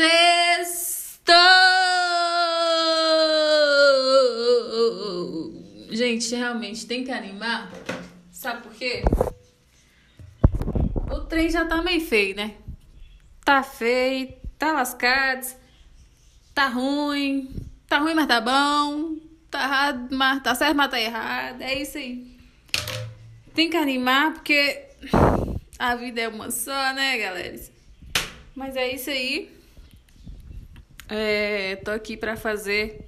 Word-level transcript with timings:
Sextou! 0.00 1.34
Gente, 5.90 6.34
realmente 6.34 6.86
tem 6.86 7.04
que 7.04 7.10
animar. 7.10 7.70
Sabe 8.32 8.62
por 8.62 8.72
quê? 8.72 9.02
O 11.10 11.20
trem 11.20 11.50
já 11.50 11.66
tá 11.66 11.82
meio 11.82 12.00
feio, 12.00 12.34
né? 12.34 12.54
Tá 13.44 13.62
feio, 13.62 14.32
tá 14.58 14.72
lascado, 14.72 15.46
tá 16.54 16.68
ruim, 16.68 17.54
tá 17.86 17.98
ruim, 17.98 18.14
mas 18.14 18.26
tá 18.26 18.40
bom, 18.40 19.16
tá 19.50 19.64
errado, 19.64 20.16
mas 20.16 20.42
tá 20.42 20.54
certo, 20.54 20.76
mas 20.76 20.90
tá 20.90 20.98
errado. 20.98 21.60
É 21.60 21.74
isso 21.74 21.98
aí. 21.98 22.38
Tem 23.54 23.68
que 23.68 23.76
animar 23.76 24.32
porque 24.32 24.82
a 25.78 25.94
vida 25.94 26.22
é 26.22 26.28
uma 26.28 26.50
só, 26.50 26.94
né, 26.94 27.18
galera? 27.18 27.60
Mas 28.54 28.76
é 28.76 28.94
isso 28.94 29.10
aí. 29.10 29.59
É, 31.12 31.74
tô 31.76 31.90
aqui 31.90 32.16
para 32.16 32.36
fazer 32.36 33.04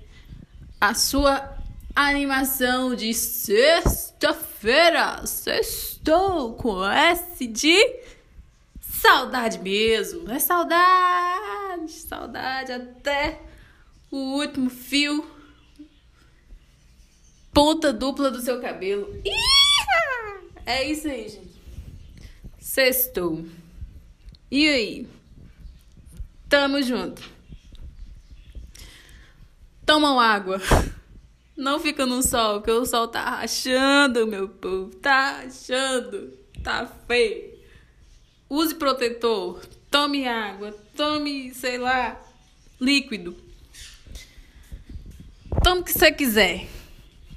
a 0.80 0.92
sua 0.92 1.56
animação 1.94 2.96
de 2.96 3.14
sexta-feira. 3.14 5.24
Sextou 5.24 6.54
com 6.54 6.84
S 6.84 7.46
de 7.46 7.78
saudade 8.80 9.60
mesmo. 9.60 10.28
É 10.28 10.40
saudade, 10.40 11.92
saudade 11.92 12.72
até 12.72 13.40
o 14.10 14.16
último 14.16 14.68
fio. 14.68 15.24
Ponta 17.54 17.92
dupla 17.92 18.32
do 18.32 18.40
seu 18.40 18.60
cabelo. 18.60 19.22
É 20.66 20.90
isso 20.90 21.06
aí, 21.06 21.28
gente. 21.28 21.52
Sextou. 22.58 23.46
E 24.50 24.68
aí? 24.68 25.06
Tamo 26.48 26.82
junto. 26.82 27.22
Tomam 29.92 30.18
água. 30.18 30.58
Não 31.54 31.78
fica 31.78 32.06
no 32.06 32.22
sol, 32.22 32.62
porque 32.62 32.70
o 32.70 32.86
sol 32.86 33.08
tá 33.08 33.40
rachando, 33.40 34.26
meu 34.26 34.48
povo. 34.48 34.88
Tá 34.96 35.42
rachando. 35.42 36.32
Tá 36.64 36.86
feio. 37.06 37.58
Use 38.48 38.74
protetor. 38.74 39.60
Tome 39.90 40.26
água. 40.26 40.72
Tome, 40.96 41.52
sei 41.52 41.76
lá, 41.76 42.18
líquido. 42.80 43.36
Tome 45.62 45.82
o 45.82 45.84
que 45.84 45.92
você 45.92 46.10
quiser. 46.10 46.66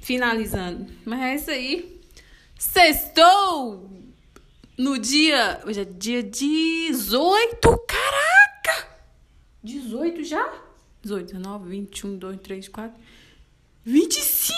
Finalizando. 0.00 0.90
Mas 1.04 1.20
é 1.20 1.34
isso 1.34 1.50
aí. 1.50 2.00
Sextou! 2.58 3.90
No 4.78 4.98
dia. 4.98 5.60
Hoje 5.66 5.82
é 5.82 5.84
dia 5.84 6.22
18. 6.22 7.84
Caraca! 7.86 8.88
18 9.62 10.24
já? 10.24 10.65
18, 11.06 11.26
19, 11.28 11.68
21, 11.68 12.18
2, 12.18 12.36
3, 12.38 12.68
4. 12.68 12.92
25! 13.84 14.54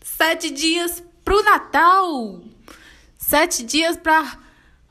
Sete 0.00 0.50
dias 0.50 1.02
pro 1.24 1.42
Natal! 1.42 2.40
Sete 3.18 3.64
dias 3.64 3.96
pra 3.96 4.38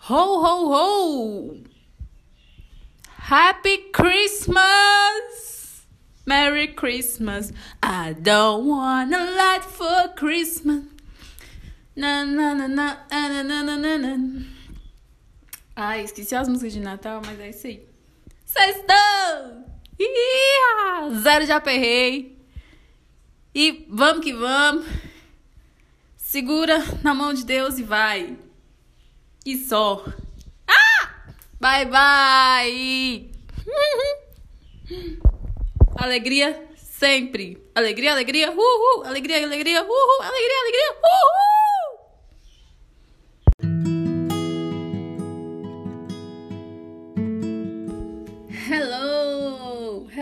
ho, 0.09 0.39
ho, 0.43 0.67
ho! 0.73 1.63
Happy 3.07 3.89
Christmas! 3.93 5.85
Merry 6.25 6.67
Christmas! 6.73 7.53
I 7.81 8.13
don't 8.13 8.67
wanna 8.67 9.31
light 9.31 9.63
for 9.63 10.09
Christmas! 10.17 10.83
Na, 11.95 12.25
na, 12.25 12.53
na, 12.53 12.67
na, 12.67 12.97
na, 13.09 13.43
na, 13.43 13.63
na, 13.63 13.77
na, 13.77 13.97
na. 13.97 14.45
Ai, 15.73 16.03
esqueci 16.03 16.35
as 16.35 16.49
músicas 16.49 16.73
de 16.73 16.81
Natal, 16.81 17.21
mas 17.25 17.39
é 17.39 17.49
isso 17.49 17.67
aí. 17.67 17.87
Sextou! 18.45 19.74
Ih, 19.99 21.15
zero 21.21 21.45
já 21.45 21.57
aperrei. 21.57 22.37
E 23.53 23.85
vamos 23.89 24.23
que 24.23 24.33
vamos. 24.33 24.85
Segura 26.17 26.83
na 27.01 27.13
mão 27.13 27.33
de 27.33 27.45
Deus 27.45 27.77
e 27.77 27.83
vai. 27.83 28.37
E 29.45 29.57
só. 29.57 30.05
Ah! 30.67 31.31
Bye, 31.59 31.85
bye. 31.85 33.31
Alegria 35.95 36.67
sempre. 36.75 37.57
Alegria, 37.73 38.11
alegria. 38.11 38.51
Uhul. 38.51 39.05
Alegria, 39.05 39.43
alegria. 39.43 39.83
Uhul. 39.83 40.21
Alegria, 40.21 40.59
alegria. 40.61 40.91
Uhul. 40.91 41.54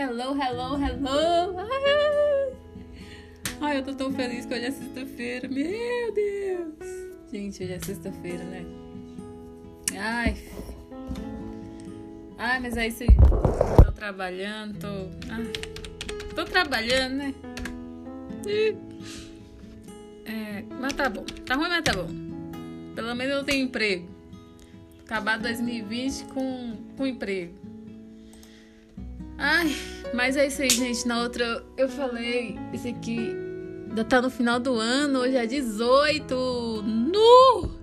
Hello! 0.04 0.36
Hello, 0.38 0.76
hello! 0.76 1.66
Ai, 3.62 3.78
eu 3.78 3.82
tô 3.82 3.94
tão 3.94 4.12
feliz 4.12 4.44
que 4.44 4.52
hoje 4.52 4.66
é 4.66 4.70
sexta-feira. 4.70 5.48
Meu 5.48 6.12
Deus! 6.12 6.74
Gente, 7.32 7.64
hoje 7.64 7.72
é 7.72 7.78
sexta-feira, 7.80 8.44
né? 8.44 8.66
Ai. 9.96 10.36
Ai, 12.36 12.60
mas 12.60 12.76
é 12.76 12.88
isso 12.88 13.02
aí. 13.02 13.16
Tô 13.82 13.92
trabalhando, 13.92 14.78
tô. 14.78 14.86
Ah, 15.32 15.40
tô 16.34 16.44
trabalhando, 16.44 17.14
né? 17.14 17.34
É, 20.26 20.64
mas 20.68 20.92
tá 20.92 21.08
bom. 21.08 21.24
Tá 21.46 21.54
ruim, 21.54 21.70
mas 21.70 21.82
tá 21.82 21.94
bom. 21.94 22.08
Pelo 22.94 23.14
menos 23.14 23.36
eu 23.36 23.44
tenho 23.44 23.64
emprego. 23.64 24.06
Acabar 25.06 25.38
2020 25.38 26.24
com, 26.26 26.76
com 26.94 27.06
emprego. 27.06 27.63
Ai, 29.46 29.76
mas 30.14 30.38
é 30.38 30.46
isso 30.46 30.62
aí, 30.62 30.70
gente. 30.70 31.06
Na 31.06 31.22
outra 31.22 31.62
eu 31.76 31.86
falei, 31.86 32.56
esse 32.72 32.88
aqui 32.88 33.36
ainda 33.90 34.02
tá 34.02 34.22
no 34.22 34.30
final 34.30 34.58
do 34.58 34.76
ano, 34.76 35.18
hoje 35.18 35.36
é 35.36 35.44
18. 35.44 36.34
No! 36.82 37.78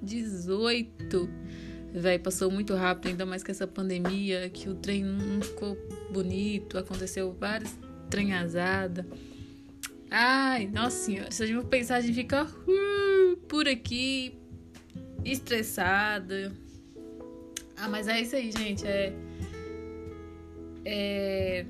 18. 0.00 1.28
Véi, 1.92 2.18
passou 2.18 2.50
muito 2.50 2.74
rápido, 2.74 3.08
ainda 3.08 3.26
mais 3.26 3.44
com 3.44 3.50
essa 3.50 3.66
pandemia, 3.66 4.48
que 4.48 4.70
o 4.70 4.74
trem 4.74 5.04
não 5.04 5.42
ficou 5.42 5.76
bonito, 6.10 6.78
aconteceu 6.78 7.30
várias 7.38 7.78
trenhazadas. 8.08 9.04
Ai, 10.10 10.66
nossa 10.66 10.96
senhora, 10.96 11.30
se 11.30 11.42
a 11.42 11.46
gente 11.46 11.66
pensar, 11.66 11.96
a 11.96 12.00
gente 12.00 12.14
fica 12.14 12.44
uh, 12.44 13.36
por 13.48 13.68
aqui, 13.68 14.38
estressada. 15.26 16.50
Ah, 17.76 17.86
mas 17.86 18.08
é 18.08 18.22
isso 18.22 18.34
aí, 18.34 18.50
gente. 18.50 18.86
É 18.86 19.12
é... 20.84 21.66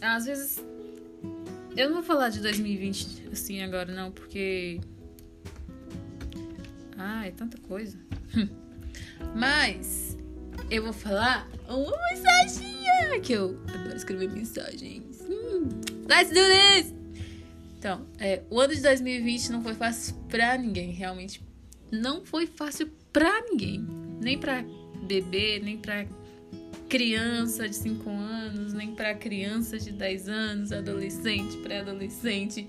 Às 0.00 0.24
vezes. 0.26 0.64
Eu 1.76 1.88
não 1.88 1.96
vou 1.96 2.02
falar 2.02 2.30
de 2.30 2.40
2020 2.40 3.28
assim 3.32 3.62
agora, 3.62 3.92
não, 3.92 4.10
porque. 4.10 4.80
Ah, 6.96 7.26
é 7.26 7.30
tanta 7.30 7.58
coisa. 7.58 7.98
Mas 9.36 10.16
eu 10.70 10.82
vou 10.82 10.92
falar 10.92 11.48
uma 11.68 11.96
mensaginha 12.10 13.20
que 13.22 13.32
eu 13.32 13.60
adoro 13.68 13.96
escrever 13.96 14.30
mensagens. 14.30 15.20
Hum, 15.28 15.68
let's 16.08 16.28
do 16.28 16.40
this! 16.40 16.94
Então, 17.78 18.06
é, 18.18 18.42
o 18.50 18.60
ano 18.60 18.74
de 18.74 18.82
2020 18.82 19.52
não 19.52 19.62
foi 19.62 19.74
fácil 19.74 20.14
pra 20.28 20.56
ninguém, 20.58 20.92
realmente. 20.92 21.42
Não 21.90 22.24
foi 22.24 22.46
fácil 22.46 22.90
pra 23.12 23.42
ninguém. 23.42 23.86
Nem 24.20 24.38
pra 24.38 24.64
bebê, 25.02 25.60
nem 25.62 25.78
pra 25.78 26.04
criança 26.90 27.68
de 27.68 27.76
5 27.76 28.10
anos, 28.10 28.72
nem 28.72 28.92
para 28.92 29.14
criança 29.14 29.78
de 29.78 29.92
10 29.92 30.28
anos, 30.28 30.72
adolescente, 30.72 31.56
pré-adolescente, 31.58 32.68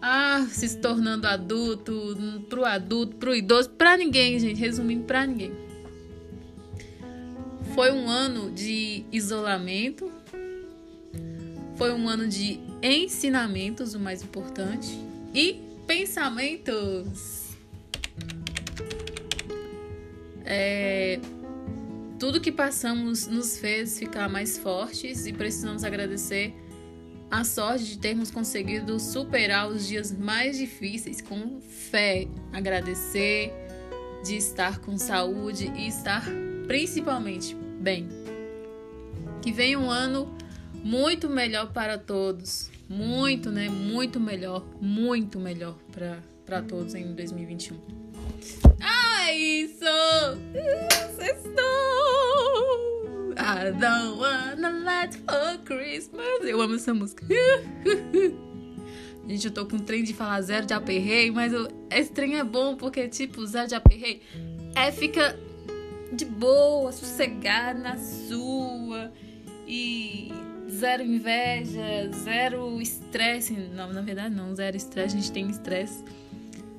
ah, 0.00 0.46
se 0.50 0.76
tornando 0.76 1.26
adulto, 1.26 2.14
pro 2.50 2.66
adulto, 2.66 3.16
pro 3.16 3.34
idoso, 3.34 3.70
para 3.70 3.96
ninguém, 3.96 4.38
gente, 4.38 4.60
resumindo, 4.60 5.04
para 5.04 5.26
ninguém. 5.26 5.52
Foi 7.74 7.90
um 7.90 8.10
ano 8.10 8.50
de 8.50 9.06
isolamento, 9.10 10.12
foi 11.76 11.92
um 11.94 12.06
ano 12.06 12.28
de 12.28 12.60
ensinamentos, 12.82 13.94
o 13.94 13.98
mais 13.98 14.22
importante, 14.22 15.00
e 15.32 15.62
pensamentos. 15.86 17.56
É, 20.44 21.18
tudo 22.24 22.40
que 22.40 22.50
passamos 22.50 23.26
nos 23.26 23.58
fez 23.58 23.98
ficar 23.98 24.30
mais 24.30 24.56
fortes 24.56 25.26
e 25.26 25.32
precisamos 25.34 25.84
agradecer 25.84 26.54
a 27.30 27.44
sorte 27.44 27.84
de 27.84 27.98
termos 27.98 28.30
conseguido 28.30 28.98
superar 28.98 29.68
os 29.68 29.86
dias 29.86 30.10
mais 30.10 30.56
difíceis 30.56 31.20
com 31.20 31.60
fé. 31.60 32.26
Agradecer 32.50 33.52
de 34.24 34.36
estar 34.36 34.78
com 34.78 34.96
saúde 34.96 35.70
e 35.76 35.86
estar 35.86 36.24
principalmente 36.66 37.54
bem. 37.78 38.08
Que 39.42 39.52
venha 39.52 39.78
um 39.78 39.90
ano 39.90 40.34
muito 40.82 41.28
melhor 41.28 41.74
para 41.74 41.98
todos. 41.98 42.70
Muito, 42.88 43.50
né? 43.50 43.68
Muito 43.68 44.18
melhor, 44.18 44.64
muito 44.80 45.38
melhor 45.38 45.76
para 46.46 46.62
todos 46.62 46.94
em 46.94 47.14
2021. 47.14 47.76
Ah, 48.80 49.30
isso! 49.30 49.84
Sextou! 51.18 51.93
I 53.46 53.72
don't 53.72 54.18
wanna 54.18 54.70
light 54.70 55.18
for 55.18 55.58
Christmas. 55.66 56.24
Eu 56.42 56.62
amo 56.62 56.76
essa 56.76 56.94
música. 56.94 57.26
Gente, 59.28 59.46
eu 59.46 59.52
tô 59.52 59.66
com 59.66 59.76
um 59.76 59.80
trem 59.80 60.02
de 60.02 60.14
falar 60.14 60.40
zero 60.40 60.64
de 60.64 60.72
aperrei, 60.72 61.30
mas 61.30 61.52
eu, 61.52 61.68
esse 61.90 62.10
trem 62.10 62.38
é 62.38 62.44
bom 62.44 62.74
porque, 62.74 63.06
tipo, 63.06 63.44
zero 63.44 63.68
de 63.68 63.74
aperrei 63.74 64.22
é 64.74 64.90
fica 64.90 65.38
de 66.10 66.24
boa, 66.24 66.90
sossegado 66.90 67.80
na 67.80 67.98
sua 67.98 69.12
e 69.68 70.32
zero 70.70 71.02
inveja, 71.02 72.10
zero 72.14 72.80
estresse. 72.80 73.52
Não, 73.52 73.92
na 73.92 74.00
verdade 74.00 74.34
não, 74.34 74.54
zero 74.54 74.74
estresse, 74.74 75.18
a 75.18 75.20
gente 75.20 75.32
tem 75.32 75.50
estresse 75.50 76.02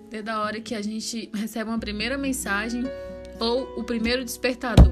desde 0.10 0.32
a 0.32 0.42
hora 0.42 0.60
que 0.60 0.74
a 0.74 0.82
gente 0.82 1.30
recebe 1.32 1.70
uma 1.70 1.80
primeira 1.80 2.18
mensagem 2.18 2.86
ou 3.40 3.72
o 3.78 3.84
primeiro 3.84 4.26
despertador. 4.26 4.92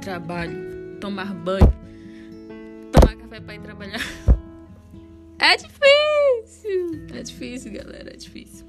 Trabalho, 0.00 0.73
tomar 1.00 1.34
banho, 1.34 1.72
tomar 2.92 3.16
café 3.16 3.40
para 3.40 3.54
ir 3.54 3.60
trabalhar. 3.60 4.00
É 5.36 5.56
difícil! 5.56 7.06
É 7.12 7.22
difícil, 7.22 7.72
galera, 7.72 8.14
é 8.14 8.16
difícil. 8.16 8.64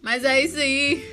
Mas 0.00 0.24
é 0.24 0.42
isso 0.42 0.56
aí. 0.56 1.04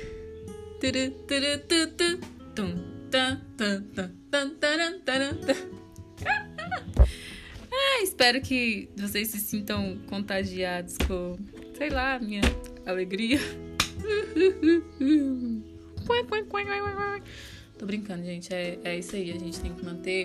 Ah, 7.70 8.02
espero 8.02 8.40
que 8.40 8.88
vocês 8.96 9.28
se 9.28 9.40
sintam 9.40 9.98
contagiados 10.06 10.96
com, 11.06 11.36
sei 11.76 11.90
lá, 11.90 12.18
minha 12.18 12.40
alegria. 12.86 13.38
Tô 17.78 17.86
brincando, 17.86 18.24
gente. 18.24 18.52
É, 18.52 18.78
é 18.82 18.98
isso 18.98 19.14
aí. 19.14 19.30
A 19.30 19.38
gente 19.38 19.60
tem 19.60 19.72
que 19.72 19.84
manter 19.84 20.24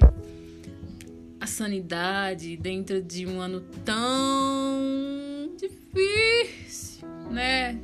a 1.40 1.46
sanidade 1.46 2.58
dentro 2.58 3.02
de 3.02 3.28
um 3.28 3.40
ano 3.40 3.62
tão 3.86 5.56
difícil, 5.56 7.08
né? 7.30 7.80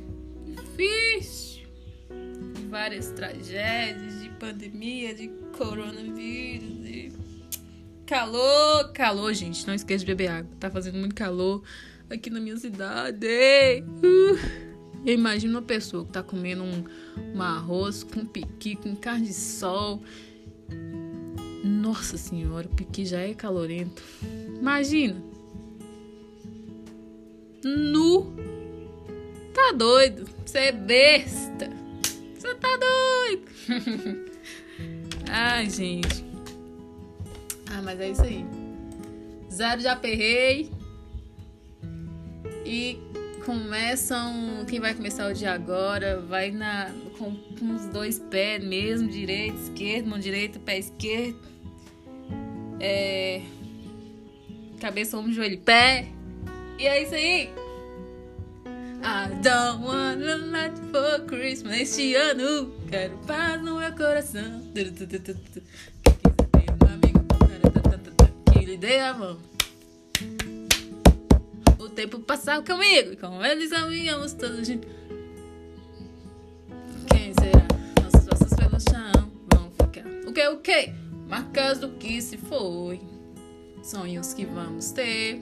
Difícil. 0.46 1.68
De 2.54 2.66
várias 2.66 3.12
tragédias, 3.12 4.20
de 4.22 4.28
pandemia, 4.30 5.14
de 5.14 5.28
coronavírus, 5.56 6.82
de 6.82 7.12
calor. 8.06 8.92
Calor, 8.92 9.32
gente. 9.34 9.64
Não 9.68 9.74
esqueça 9.74 10.00
de 10.00 10.06
beber 10.06 10.28
água. 10.28 10.50
Tá 10.58 10.68
fazendo 10.68 10.98
muito 10.98 11.14
calor 11.14 11.62
aqui 12.10 12.28
na 12.28 12.40
minha 12.40 12.56
cidade. 12.56 13.84
Uh. 14.02 14.69
Eu 15.04 15.14
imagino 15.14 15.54
uma 15.54 15.62
pessoa 15.62 16.04
que 16.04 16.12
tá 16.12 16.22
comendo 16.22 16.62
um, 16.62 16.84
um 17.34 17.42
arroz 17.42 18.02
com 18.02 18.24
piqui, 18.24 18.76
com 18.76 18.94
carne 18.94 19.28
de 19.28 19.34
sol 19.34 20.02
nossa 21.62 22.16
senhora, 22.16 22.66
o 22.66 22.74
piqui 22.74 23.04
já 23.04 23.20
é 23.20 23.34
calorento. 23.34 24.02
Imagina. 24.58 25.22
Nu. 27.62 28.34
Tá 29.54 29.72
doido. 29.72 30.28
Você 30.44 30.58
é 30.58 30.72
besta. 30.72 31.70
Você 32.34 32.54
tá 32.54 32.68
doido. 32.76 34.30
Ai, 35.28 35.68
gente. 35.68 36.24
Ah, 37.70 37.82
mas 37.82 38.00
é 38.00 38.10
isso 38.10 38.22
aí. 38.22 38.44
Zero 39.52 39.80
de 39.80 39.88
aperrei. 39.88 40.70
E 42.64 42.98
começam. 43.44 44.64
Quem 44.68 44.80
vai 44.80 44.94
começar 44.94 45.30
o 45.30 45.34
dia 45.34 45.52
agora 45.52 46.20
vai 46.20 46.50
na 46.50 46.90
com, 47.18 47.34
com 47.58 47.74
os 47.74 47.86
dois 47.86 48.18
pés 48.18 48.62
mesmo, 48.64 49.08
direito, 49.08 49.56
esquerdo, 49.56 50.06
mão 50.08 50.18
direita, 50.18 50.58
pé 50.58 50.78
esquerdo 50.78 51.50
é, 52.80 53.42
cabeça, 54.80 55.18
ombro, 55.18 55.32
joelho, 55.32 55.60
pé. 55.60 56.08
E 56.78 56.86
é 56.86 57.02
isso 57.02 57.14
aí. 57.14 57.50
I 59.02 59.28
don't 59.42 59.84
wanna 59.84 60.36
let 60.36 60.72
for 60.90 61.20
Christmas. 61.26 61.80
Este 61.80 62.14
ano 62.14 62.72
quero 62.88 63.16
paz 63.26 63.62
no 63.62 63.78
meu 63.78 63.92
coração. 63.92 64.62
Que 68.52 68.64
lhe 68.64 68.76
dê 68.76 69.00
a 69.00 69.14
mão. 69.14 69.49
O 71.80 71.88
tempo 71.88 72.20
passar 72.20 72.62
comigo. 72.62 73.16
Com 73.16 73.44
eles 73.44 73.72
amigamos 73.72 74.32
todos 74.34 74.66
juntos. 74.66 74.88
Quem 77.10 77.32
será? 77.34 77.66
Nossos 78.02 78.28
ossos 78.28 78.56
pelo 78.56 78.80
chão 78.80 79.32
vão 79.52 79.70
ficar. 79.72 80.06
O 80.28 80.32
que, 80.32 80.48
o 80.48 80.58
que? 80.58 81.10
marcas 81.30 81.78
do 81.78 81.90
que 81.90 82.20
se 82.20 82.36
foi, 82.36 83.00
sonhos 83.84 84.34
que 84.34 84.44
vamos 84.44 84.90
ter. 84.90 85.40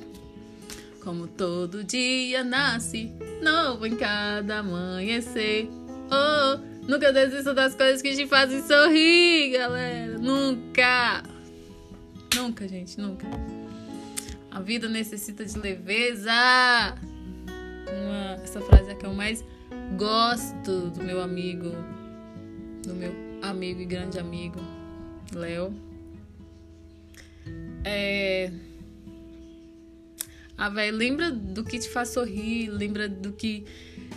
Como 1.03 1.27
todo 1.27 1.83
dia 1.83 2.45
nasce, 2.45 3.11
novo 3.43 3.87
em 3.87 3.97
cada 3.97 4.59
amanhecer. 4.59 5.69
Oh, 6.11 6.59
nunca 6.87 7.11
desista 7.13 7.55
das 7.55 7.75
coisas 7.75 8.03
que 8.03 8.15
te 8.15 8.27
fazem 8.27 8.63
sorrir, 8.63 9.53
galera. 9.53 10.19
Nunca. 10.19 11.23
Nunca, 12.37 12.69
gente, 12.69 13.01
nunca. 13.01 13.27
A 14.51 14.61
vida 14.61 14.89
necessita 14.89 15.45
de 15.45 15.59
leveza. 15.59 16.33
Uma, 17.87 18.43
essa 18.43 18.61
frase 18.61 18.91
é 18.91 18.95
que 18.95 19.07
eu 19.07 19.13
mais 19.13 19.45
gosto 19.97 20.91
do 20.91 21.03
meu 21.03 21.21
amigo, 21.21 21.71
do 22.83 22.95
meu 22.95 23.13
amigo 23.43 23.81
e 23.81 23.85
grande 23.85 24.19
amigo, 24.19 24.61
Léo. 25.33 25.75
É. 27.85 28.51
Ah, 30.57 30.69
velho, 30.69 30.97
lembra 30.97 31.31
do 31.31 31.63
que 31.63 31.79
te 31.79 31.89
faz 31.89 32.09
sorrir, 32.09 32.69
lembra 32.69 33.09
do 33.09 33.33
que. 33.33 33.65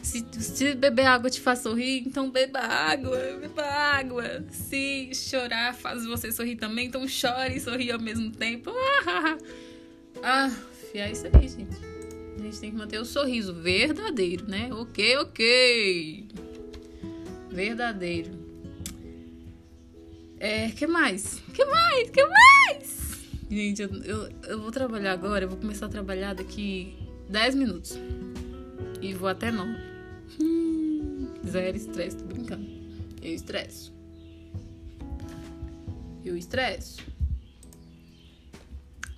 Se, 0.01 0.25
se 0.31 0.73
beber 0.73 1.05
água 1.05 1.29
te 1.29 1.39
faz 1.39 1.59
sorrir, 1.59 2.03
então 2.07 2.31
beba 2.31 2.59
água, 2.59 3.17
beba 3.39 3.63
água. 3.63 4.43
Se 4.49 5.11
chorar 5.13 5.75
faz 5.75 6.03
você 6.05 6.31
sorrir 6.31 6.55
também, 6.55 6.87
então 6.87 7.07
chore 7.07 7.57
e 7.57 7.59
sorri 7.59 7.91
ao 7.91 7.99
mesmo 7.99 8.31
tempo. 8.31 8.71
Ah, 10.23 10.51
é 10.93 11.11
isso 11.11 11.25
aí, 11.25 11.47
gente. 11.47 11.77
A 12.37 12.41
gente 12.41 12.59
tem 12.59 12.71
que 12.71 12.77
manter 12.77 12.99
o 12.99 13.05
sorriso 13.05 13.53
verdadeiro, 13.53 14.47
né? 14.47 14.69
Ok, 14.73 15.17
ok. 15.17 16.27
Verdadeiro. 17.49 18.31
É, 20.39 20.69
que 20.69 20.87
mais? 20.87 21.41
Que 21.53 21.65
mais? 21.65 22.09
Que 22.09 22.25
mais? 22.25 23.01
Gente, 23.49 23.81
eu, 23.81 23.89
eu, 24.03 24.29
eu 24.47 24.61
vou 24.61 24.71
trabalhar 24.71 25.11
agora, 25.11 25.45
eu 25.45 25.49
vou 25.49 25.57
começar 25.57 25.87
a 25.87 25.89
trabalhar 25.89 26.33
daqui 26.33 26.95
10 27.29 27.55
minutos. 27.55 27.97
E 29.01 29.13
vou 29.13 29.27
até 29.27 29.51
9. 29.51 29.71
Hum, 30.41 31.27
zero 31.47 31.75
estresse, 31.75 32.17
tô 32.17 32.25
brincando. 32.25 32.65
Eu 33.21 33.33
estresso. 33.33 33.93
Eu 36.23 36.37
estresso. 36.37 37.10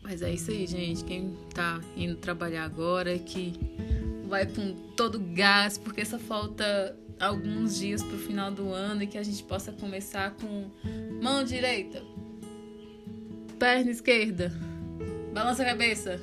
Mas 0.03 0.21
é 0.21 0.31
isso 0.31 0.51
aí, 0.51 0.67
gente. 0.67 1.03
Quem 1.05 1.35
tá 1.53 1.79
indo 1.95 2.15
trabalhar 2.17 2.65
agora, 2.65 3.17
que 3.17 3.53
vai 4.27 4.45
com 4.45 4.73
todo 4.95 5.19
gás, 5.19 5.77
porque 5.77 6.03
só 6.03 6.19
falta 6.19 6.97
alguns 7.19 7.77
dias 7.77 8.03
pro 8.03 8.17
final 8.17 8.51
do 8.51 8.69
ano 8.73 9.03
e 9.03 9.07
que 9.07 9.17
a 9.17 9.23
gente 9.23 9.43
possa 9.43 9.71
começar 9.71 10.31
com 10.31 10.69
mão 11.21 11.43
direita, 11.43 12.03
perna 13.57 13.91
esquerda, 13.91 14.51
balança 15.33 15.63
a 15.63 15.65
cabeça, 15.67 16.19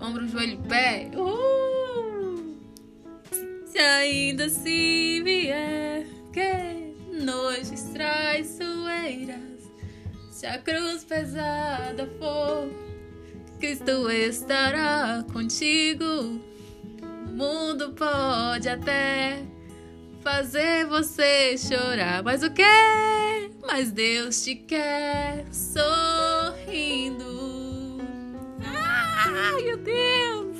ombro, 0.00 0.26
joelho, 0.26 0.58
pé. 0.68 1.10
Uhul! 1.14 2.56
Se 3.66 3.78
ainda 3.78 4.48
se 4.48 5.20
vier 5.22 6.06
que 6.32 7.22
noites 7.24 7.82
traiçoeiras, 7.92 9.53
se 10.34 10.46
a 10.46 10.58
cruz 10.58 11.04
pesada 11.04 12.10
for, 12.18 12.68
Cristo 13.60 14.10
estará 14.10 15.24
contigo. 15.32 16.04
O 16.04 17.30
mundo 17.30 17.92
pode 17.92 18.68
até 18.68 19.44
fazer 20.22 20.86
você 20.86 21.56
chorar. 21.56 22.24
Mas 22.24 22.42
o 22.42 22.50
que? 22.50 22.64
Mas 23.64 23.92
Deus 23.92 24.42
te 24.42 24.56
quer 24.56 25.46
sorrindo. 25.52 27.22
Ai, 28.64 29.62
meu 29.62 29.78
Deus! 29.78 30.56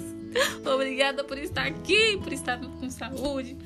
Obrigada 0.73 1.25
por 1.25 1.37
estar 1.37 1.67
aqui, 1.67 2.17
por 2.19 2.33
estar 2.33 2.61
com 2.61 2.89
saúde, 2.89 3.57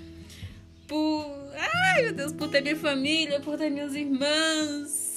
por. 0.86 1.52
Ai, 1.54 2.04
meu 2.04 2.14
Deus, 2.14 2.32
por 2.32 2.48
ter 2.48 2.62
minha 2.62 2.76
família, 2.76 3.40
por 3.40 3.58
ter 3.58 3.68
meus 3.68 3.92
irmãos. 3.92 5.07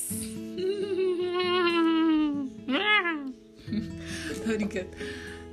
Tô 4.46 4.54
brincando. 4.54 4.90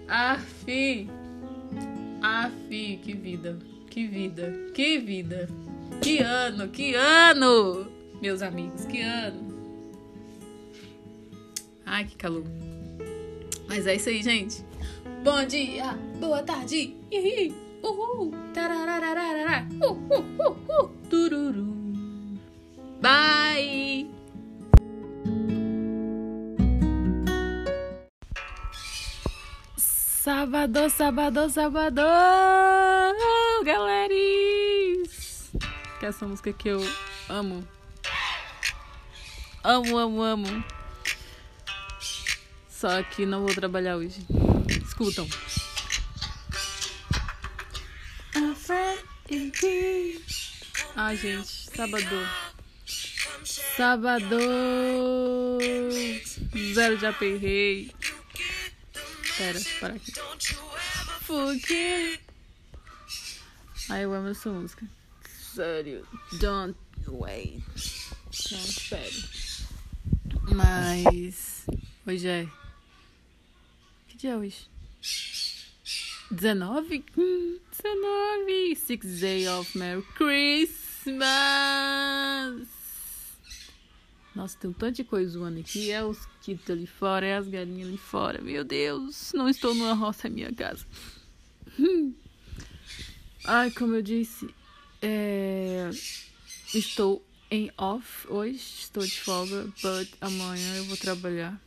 Afi. 0.07 1.09
Afi, 2.23 3.01
que 3.03 3.13
vida. 3.15 3.59
Que 3.91 4.07
vida, 4.07 4.53
que 4.75 4.99
vida. 4.99 5.49
Que 6.03 6.19
ano, 6.21 6.69
que 6.69 6.95
ano, 6.95 7.91
meus 8.21 8.43
amigos, 8.43 8.85
que 8.85 9.01
ano. 9.01 9.49
Ai, 11.85 12.05
que 12.05 12.17
calor. 12.17 12.45
Mas 13.67 13.87
é 13.87 13.97
isso 13.97 14.09
aí, 14.09 14.23
gente. 14.23 14.65
Bom 15.25 15.45
dia, 15.45 15.99
boa 16.21 16.43
tarde. 16.43 16.95
Uhul, 17.83 18.33
tararararara, 18.53 19.67
uh, 19.83 19.93
uh, 19.93 20.49
uh, 20.49 20.85
uh, 20.85 20.89
tururu. 21.09 21.67
Bye. 23.01 23.48
Sábado, 30.49 30.89
sábado, 30.89 31.51
sábado, 31.51 32.03
galeris. 33.63 35.53
Que 36.01 36.07
é 36.07 36.09
essa 36.09 36.27
música 36.27 36.51
que 36.55 36.71
eu 36.71 36.81
amo. 37.29 37.69
Amo, 39.63 39.99
amo, 39.99 40.23
amo. 40.23 40.65
Só 42.67 43.03
que 43.03 43.27
não 43.27 43.45
vou 43.45 43.55
trabalhar 43.55 43.97
hoje. 43.97 44.27
Escutam. 44.87 45.29
Ah, 50.97 51.15
gente, 51.15 51.77
sábado. 51.77 52.29
Sábado. 53.77 54.39
Zero 56.73 56.97
de 56.97 57.05
aperrei. 57.05 57.98
Pera, 59.39 59.61
para 59.79 59.95
aqui. 59.95 60.13
Fuck. 61.21 62.21
Ai, 63.89 64.05
eu 64.05 64.13
amo 64.13 64.29
essa 64.29 64.51
música. 64.51 64.85
Sério. 65.55 66.05
Don't 66.41 66.77
wait. 67.07 67.63
Não, 68.51 68.59
espere. 68.59 69.25
Mas. 70.53 71.65
Hoje 72.05 72.27
é. 72.27 72.49
Que 74.09 74.17
dia 74.17 74.33
é 74.33 74.37
hoje? 74.37 74.69
19? 76.33 77.05
Hum, 77.17 77.61
19! 77.71 78.77
Six 78.77 79.21
Day 79.21 79.49
of 79.49 79.79
Merry 79.79 80.03
Christmas! 80.17 81.19
Nossa, 84.39 84.57
tem 84.57 84.71
um 84.71 84.73
tanto 84.73 84.95
de 84.95 85.03
coisa 85.03 85.33
zoando 85.33 85.59
aqui. 85.59 85.91
É 85.91 86.05
os 86.05 86.25
quitos 86.41 86.71
ali 86.71 86.87
fora, 86.87 87.27
é 87.27 87.37
as 87.37 87.49
galinhas 87.49 87.89
ali 87.89 87.99
fora. 87.99 88.41
Meu 88.41 88.63
Deus, 88.63 89.33
não 89.35 89.49
estou 89.49 89.75
numa 89.75 89.95
roça, 89.95 90.29
é 90.29 90.31
minha 90.31 90.53
casa. 90.53 90.87
Ai, 93.45 93.73
como 93.73 93.97
eu 93.97 94.03
disse, 94.03 94.49
é... 95.03 95.91
estou 96.73 97.21
em 97.51 97.73
off 97.77 98.29
hoje, 98.29 98.55
estou 98.55 99.05
de 99.05 99.21
folga, 99.21 99.65
but 99.83 100.09
amanhã 100.21 100.77
eu 100.77 100.85
vou 100.85 100.97
trabalhar. 100.97 101.61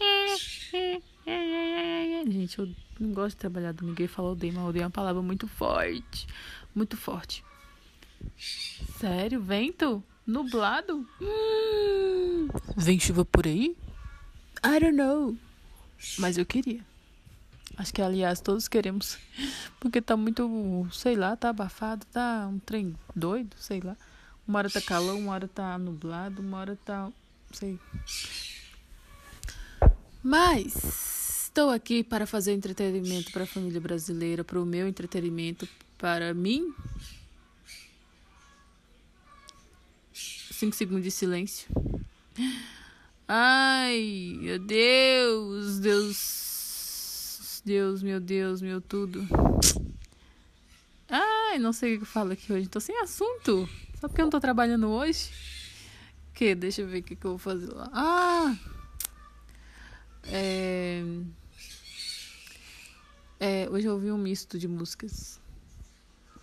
Gente, 2.26 2.58
eu 2.58 2.68
não 2.98 3.12
gosto 3.12 3.36
de 3.36 3.40
trabalhar 3.40 3.70
domingo. 3.70 4.00
Ele 4.00 4.08
falou 4.08 4.32
odeio, 4.32 4.52
mas 4.52 4.64
odeio 4.64 4.82
é 4.82 4.86
uma 4.86 4.90
palavra 4.90 5.22
muito 5.22 5.46
forte. 5.46 6.26
Muito 6.74 6.96
forte. 6.96 7.44
Sério? 8.98 9.40
Vento? 9.40 10.02
Nublado? 10.28 11.08
Hum, 11.22 12.48
vem 12.76 13.00
chuva 13.00 13.24
por 13.24 13.46
aí? 13.46 13.74
I 14.62 14.78
don't 14.78 14.92
know. 14.92 15.34
Mas 16.18 16.36
eu 16.36 16.44
queria. 16.44 16.84
Acho 17.78 17.94
que, 17.94 18.02
aliás, 18.02 18.38
todos 18.38 18.68
queremos. 18.68 19.16
Porque 19.80 20.02
tá 20.02 20.18
muito, 20.18 20.86
sei 20.92 21.16
lá, 21.16 21.34
tá 21.34 21.48
abafado, 21.48 22.04
tá 22.12 22.46
um 22.46 22.58
trem 22.58 22.94
doido, 23.16 23.56
sei 23.58 23.80
lá. 23.80 23.96
Uma 24.46 24.58
hora 24.58 24.68
tá 24.68 24.82
calor, 24.82 25.16
uma 25.16 25.32
hora 25.32 25.48
tá 25.48 25.78
nublado, 25.78 26.42
uma 26.42 26.58
hora 26.58 26.78
tá. 26.84 27.10
sei. 27.50 27.78
Mas 30.22 31.44
estou 31.44 31.70
aqui 31.70 32.04
para 32.04 32.26
fazer 32.26 32.52
entretenimento 32.52 33.32
para 33.32 33.44
a 33.44 33.46
família 33.46 33.80
brasileira, 33.80 34.44
para 34.44 34.60
o 34.60 34.66
meu 34.66 34.86
entretenimento, 34.86 35.66
para 35.96 36.34
mim 36.34 36.74
Cinco 40.58 40.74
segundos 40.74 41.04
de 41.04 41.12
silêncio. 41.12 41.68
Ai, 43.28 44.36
meu 44.40 44.58
Deus, 44.58 45.78
Deus, 45.78 47.62
Deus, 47.64 48.02
meu 48.02 48.18
Deus, 48.18 48.60
meu 48.60 48.80
tudo. 48.80 49.24
Ai, 51.08 51.60
não 51.60 51.72
sei 51.72 51.94
o 51.94 51.98
que 51.98 52.02
eu 52.02 52.08
falo 52.08 52.32
aqui 52.32 52.52
hoje. 52.52 52.66
Tô 52.66 52.80
sem 52.80 52.98
assunto. 53.00 53.68
Só 54.00 54.08
porque 54.08 54.20
eu 54.20 54.24
não 54.24 54.32
tô 54.32 54.40
trabalhando 54.40 54.88
hoje. 54.88 55.30
Que? 56.34 56.56
Deixa 56.56 56.82
eu 56.82 56.88
ver 56.88 56.98
o 56.98 57.02
que, 57.04 57.14
que 57.14 57.24
eu 57.24 57.30
vou 57.30 57.38
fazer 57.38 57.72
lá. 57.72 57.88
Ah! 57.92 58.58
É... 60.24 61.04
É, 63.38 63.68
hoje 63.70 63.86
eu 63.86 63.92
ouvi 63.92 64.10
um 64.10 64.18
misto 64.18 64.58
de 64.58 64.66
músicas 64.66 65.38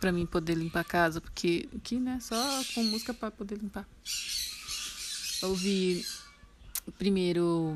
para 0.05 0.11
mim 0.11 0.27
poder 0.27 0.53
limpar 0.53 0.81
a 0.81 0.83
casa, 0.83 1.19
porque 1.19 1.67
aqui, 1.75 1.99
né, 1.99 2.19
só 2.21 2.35
com 2.75 2.83
música 2.83 3.11
para 3.11 3.31
poder 3.31 3.57
limpar. 3.57 3.87
Ouvi 5.41 6.05
primeiro 6.95 7.75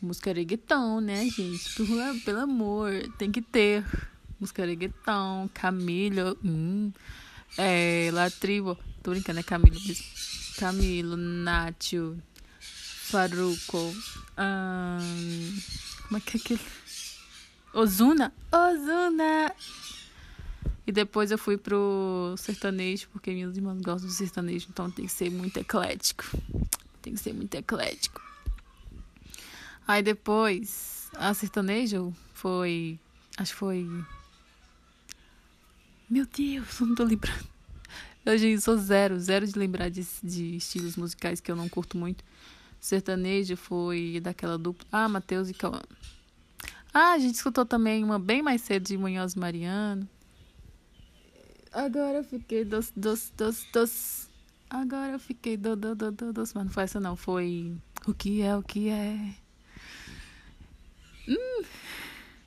música 0.00 0.32
reggaeton, 0.32 1.02
né, 1.02 1.28
gente? 1.28 1.68
Pelo, 1.76 2.20
pelo 2.20 2.40
amor, 2.40 2.90
tem 3.18 3.30
que 3.30 3.42
ter 3.42 3.84
música 4.40 4.64
reggaeton, 4.64 5.50
Camilo, 5.52 6.38
hum, 6.42 6.90
é, 7.58 8.08
La 8.10 8.30
Tribo, 8.30 8.74
tô 9.02 9.10
brincando, 9.10 9.40
é 9.40 9.42
Camilo. 9.42 9.78
Camilo, 10.56 11.14
Nacho, 11.14 12.16
Faruco, 12.58 13.94
hum, 14.38 15.60
como 16.04 16.16
é 16.16 16.20
que 16.20 16.38
é 16.38 16.40
aquele? 16.40 16.87
Ozuna, 17.78 18.34
Ozuna. 18.50 19.54
E 20.84 20.90
depois 20.90 21.30
eu 21.30 21.38
fui 21.38 21.56
pro 21.56 22.34
sertanejo, 22.36 23.08
porque 23.12 23.30
meus 23.30 23.56
irmãos 23.56 23.80
gostam 23.80 24.08
de 24.08 24.16
sertanejo, 24.16 24.66
então 24.68 24.90
tem 24.90 25.06
que 25.06 25.12
ser 25.12 25.30
muito 25.30 25.56
eclético. 25.58 26.24
Tem 27.00 27.14
que 27.14 27.20
ser 27.20 27.32
muito 27.32 27.54
eclético. 27.54 28.20
Aí 29.86 30.02
depois, 30.02 31.08
a 31.14 31.32
sertanejo 31.32 32.12
foi. 32.34 32.98
Acho 33.36 33.52
que 33.52 33.58
foi. 33.58 33.88
Meu 36.10 36.26
Deus, 36.26 36.80
não 36.80 36.96
tô 36.96 37.04
lembrando. 37.04 37.46
Eu 38.26 38.36
já 38.36 38.60
sou 38.60 38.76
zero, 38.76 39.20
zero 39.20 39.46
de 39.46 39.56
lembrar 39.56 39.88
de, 39.88 40.04
de 40.24 40.56
estilos 40.56 40.96
musicais 40.96 41.40
que 41.40 41.48
eu 41.48 41.54
não 41.54 41.68
curto 41.68 41.96
muito. 41.96 42.24
Sertanejo 42.80 43.56
foi 43.56 44.18
daquela 44.20 44.58
dupla. 44.58 44.84
Ah, 44.90 45.08
Matheus 45.08 45.48
e 45.48 45.54
Cauã. 45.54 45.80
Ah, 46.92 47.12
a 47.12 47.18
gente 47.18 47.34
escutou 47.34 47.66
também 47.66 48.02
uma 48.02 48.18
bem 48.18 48.42
mais 48.42 48.62
cedo 48.62 48.84
de 48.84 48.96
Munhoz 48.96 49.34
Mariano. 49.34 50.08
Agora 51.72 52.18
eu 52.18 52.24
fiquei 52.24 52.64
dos, 52.64 52.92
dos, 52.96 53.30
dos, 53.36 53.64
dos. 53.72 54.30
Agora 54.70 55.12
eu 55.12 55.18
fiquei 55.18 55.56
do, 55.56 55.76
do, 55.76 55.94
do, 55.94 56.10
do, 56.10 56.32
dos. 56.32 56.54
Mas 56.54 56.64
não 56.64 56.72
foi 56.72 56.82
essa 56.82 56.98
não, 57.00 57.16
foi. 57.16 57.76
O 58.06 58.14
que 58.14 58.42
é, 58.42 58.56
o 58.56 58.62
que 58.62 58.88
é. 58.88 59.34
Hum. 61.28 61.62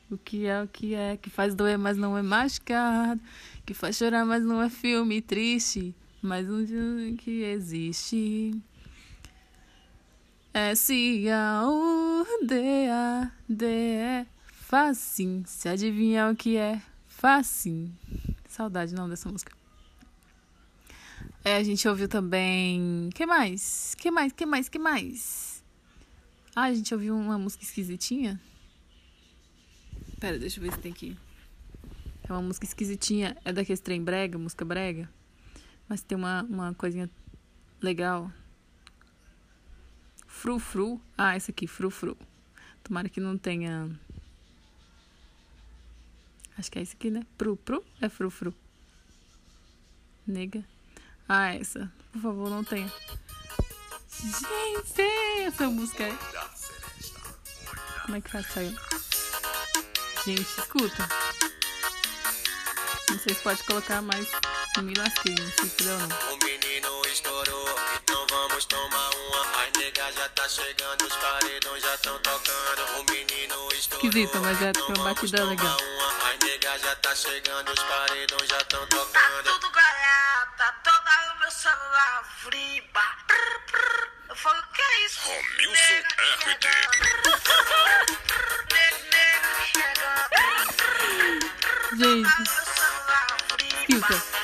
O 0.09 0.17
que 0.17 0.45
é, 0.45 0.63
o 0.63 0.67
que 0.67 0.95
é. 0.95 1.17
Que 1.17 1.29
faz 1.29 1.53
doer, 1.55 1.77
mas 1.77 1.97
não 1.97 2.17
é 2.17 2.21
machucado. 2.21 3.21
Que 3.65 3.73
faz 3.73 3.95
chorar, 3.95 4.25
mas 4.25 4.43
não 4.43 4.61
é 4.61 4.69
filme 4.69 5.21
triste. 5.21 5.95
Mas 6.21 6.49
um 6.49 6.63
dia 6.65 7.15
que 7.17 7.43
existe. 7.43 8.59
S-A-U-D-A-D-E 10.53 11.61
Facinho. 14.71 15.43
Se 15.45 15.67
adivinhar 15.67 16.31
o 16.31 16.35
que 16.35 16.55
é, 16.55 16.81
facinho. 17.05 17.93
Saudade 18.47 18.95
não 18.95 19.09
dessa 19.09 19.29
música. 19.29 19.51
É, 21.43 21.57
a 21.57 21.63
gente 21.63 21.85
ouviu 21.89 22.07
também. 22.07 23.09
que 23.13 23.25
mais? 23.25 23.95
que 23.95 24.09
mais? 24.09 24.31
que 24.31 24.45
mais? 24.45 24.69
que 24.69 24.79
mais? 24.79 25.63
Ah, 26.55 26.63
a 26.63 26.73
gente 26.73 26.93
ouviu 26.93 27.17
uma 27.17 27.37
música 27.37 27.65
esquisitinha. 27.65 28.39
Pera, 30.21 30.39
deixa 30.39 30.59
eu 30.59 30.63
ver 30.63 30.71
se 30.71 30.79
tem 30.79 30.93
aqui. 30.93 31.17
É 32.23 32.31
uma 32.31 32.41
música 32.41 32.65
esquisitinha. 32.65 33.35
É 33.43 33.51
daquele 33.51 33.77
trem 33.77 34.01
brega, 34.01 34.37
música 34.37 34.63
brega. 34.63 35.09
Mas 35.89 36.01
tem 36.01 36.17
uma, 36.17 36.43
uma 36.43 36.73
coisinha 36.73 37.09
legal. 37.81 38.31
Frufru. 40.31 40.99
Ah, 41.17 41.35
esse 41.35 41.51
aqui, 41.51 41.67
frufru. 41.67 42.17
Tomara 42.83 43.09
que 43.09 43.19
não 43.19 43.37
tenha. 43.37 43.91
Acho 46.57 46.71
que 46.71 46.79
é 46.79 46.81
esse 46.81 46.95
aqui, 46.95 47.11
né? 47.11 47.21
Pru? 47.37 47.59
É 48.01 48.09
frufru. 48.09 48.53
Nega. 50.25 50.63
Ah, 51.29 51.53
essa. 51.53 51.91
Por 52.11 52.21
favor, 52.21 52.49
não 52.49 52.63
tenha. 52.63 52.91
Gente, 54.19 55.01
essa 55.45 55.69
música 55.69 56.03
é. 56.03 56.17
Como 58.05 58.17
é 58.17 58.21
que 58.21 58.31
faz 58.31 58.47
sair? 58.47 58.75
Gente, 60.25 60.41
escuta. 60.41 61.07
Não 63.09 63.19
sei 63.19 63.35
se 63.35 63.41
pode 63.41 63.63
colocar 63.63 64.01
mais. 64.01 64.27
Me 64.81 64.93
lasquei, 64.95 65.35
não 65.35 65.51
sei 65.51 65.69
se 65.69 65.83
não. 65.83 66.30
Tá 70.31 70.47
chegando, 70.47 71.05
os 71.05 71.15
paredões 71.15 71.83
já 71.83 71.97
tão 71.97 72.17
tocando. 72.19 72.99
O 72.99 73.03
menino 73.11 73.69
Esquisito, 73.73 74.39
mas 74.39 74.61
é 74.61 74.71
uma 74.87 75.03
batida 75.03 75.43
legal. 75.43 75.77
As 76.31 76.39
negas 76.39 76.81
já 76.81 76.95
tá 76.97 77.15
chegando, 77.15 77.71
os 77.71 77.83
paredões 77.83 78.49
já 78.49 78.63
tão 78.65 78.87
tocando. 78.87 79.43
Tá 79.43 79.43
tudo 79.43 79.69
garata, 79.71 80.75
toda 80.83 81.33
o 81.33 81.39
meu 81.39 81.51
celular 81.51 82.23
friba. 82.41 83.01
Eu 84.29 84.35
falo, 84.35 84.59
o 84.59 84.73
que 84.73 84.81
é 84.81 85.05
isso? 85.05 85.19
Romilson 85.21 86.03
RD. 86.47 86.67
Gente, 91.97 92.29
escuta. 93.89 94.40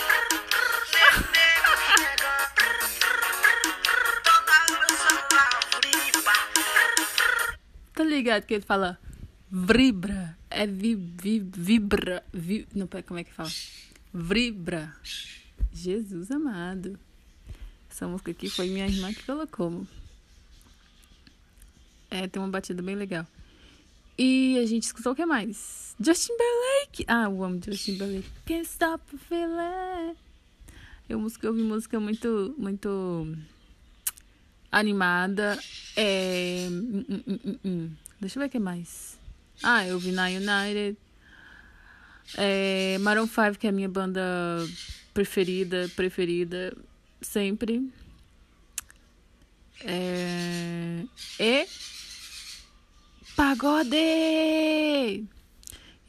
Ligado 8.28 8.46
que 8.46 8.54
ele 8.54 8.66
fala 8.66 9.00
vibra. 9.50 10.38
É 10.50 10.68
vi, 10.68 10.96
vi, 10.96 11.40
vibra. 11.40 12.24
Vi, 12.34 12.68
não, 12.76 12.88
como 13.06 13.20
é 13.20 13.24
que 13.24 13.32
fala? 13.32 13.50
Vibra. 14.14 14.94
Jesus 15.72 16.30
amado. 16.30 17.00
Essa 17.90 18.08
música 18.08 18.32
aqui 18.32 18.50
foi 18.50 18.68
minha 18.68 18.86
irmã 18.86 19.14
que 19.14 19.24
colocou. 19.24 19.88
É, 22.12 22.28
tem 22.28 22.42
uma 22.42 22.50
batida 22.50 22.82
bem 22.82 22.96
legal. 22.96 23.26
E 24.18 24.58
a 24.60 24.66
gente 24.66 24.84
escutou 24.84 25.14
o 25.14 25.16
que 25.16 25.26
mais? 25.26 25.96
Justin 26.00 26.34
Timberlake. 26.34 27.06
Ah, 27.08 27.24
eu 27.26 27.44
amo 27.44 27.62
Justin 27.64 27.94
Timberlake. 27.94 28.30
Can't 28.46 28.68
stop 28.68 29.18
feeling. 29.18 30.16
Eu, 31.08 31.20
música, 31.20 31.48
eu 31.48 31.52
ouvi 31.52 31.64
música 31.64 32.00
muito, 32.00 32.54
muito 32.58 33.36
animada. 34.72 35.58
É... 35.96 36.68
Deixa 38.20 38.38
eu 38.38 38.42
ver 38.42 38.48
o 38.48 38.50
que 38.50 38.60
mais. 38.60 39.20
Ah, 39.64 39.86
eu 39.86 40.00
vi 40.00 40.12
na 40.12 40.28
United. 40.28 40.98
É, 42.36 42.98
Maroon 43.00 43.28
5, 43.28 43.58
que 43.58 43.68
é 43.68 43.70
a 43.70 43.74
minha 43.74 43.88
banda 43.90 44.22
preferida, 45.14 45.90
preferida 45.96 46.76
sempre. 47.22 47.92
É, 49.84 51.04
e 51.40 51.68
Pagode! 53.38 53.96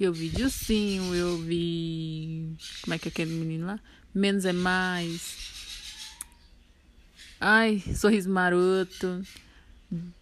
Eu 0.01 0.15
vi 0.15 0.31
Dilcinho, 0.31 1.15
eu 1.15 1.37
vi. 1.37 2.57
Como 2.81 2.95
é 2.95 2.99
que 2.99 3.09
é 3.09 3.11
aquele 3.11 3.33
menino 3.33 3.67
lá? 3.67 3.79
Menos 4.15 4.47
é 4.47 4.53
mais. 4.55 5.37
Ai, 7.39 7.81
Sorriso 7.95 8.31
Maroto. 8.31 9.23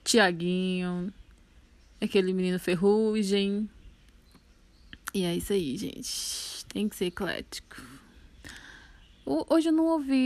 Tiaguinho. 0.03 1.13
Aquele 2.01 2.33
menino 2.33 2.59
ferrugem. 2.59 3.69
E 5.15 5.25
é 5.25 5.37
isso 5.37 5.53
aí, 5.53 5.77
gente. 5.77 6.65
Tem 6.67 6.89
que 6.89 6.97
ser 6.97 7.07
eclético. 7.07 7.81
Hoje 9.25 9.71
eu 9.71 9.73
não 9.73 9.87
ouvi 9.87 10.17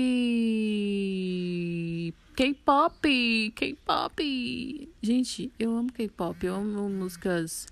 K-pop, 2.37 3.53
K-pop. 3.55 4.93
Gente, 5.01 5.51
eu 5.59 5.77
amo 5.77 5.93
K-pop, 5.93 6.45
eu 6.45 6.55
amo 6.55 6.91
músicas 6.91 7.67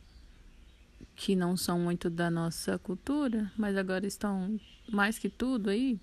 que 1.17 1.35
não 1.35 1.57
são 1.57 1.79
muito 1.81 2.09
da 2.09 2.31
nossa 2.31 2.79
cultura, 2.79 3.51
mas 3.59 3.77
agora 3.77 4.07
estão 4.07 4.61
mais 4.89 5.19
que 5.19 5.29
tudo 5.29 5.69
aí. 5.71 5.99